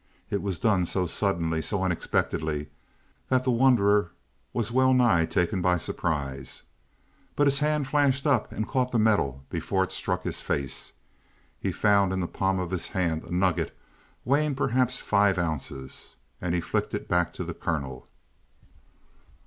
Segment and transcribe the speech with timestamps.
[0.31, 2.69] It was done so suddenly, so unexpectedly
[3.29, 4.09] that the wanderer
[4.51, 6.63] was well nigh taken by surprise.
[7.35, 10.93] But his hand flashed up and caught the metal before it struck his face.
[11.59, 13.77] He found in the palm of his hand a nugget
[14.25, 18.07] weighing perhaps five ounces, and he flicked it back to the colonel.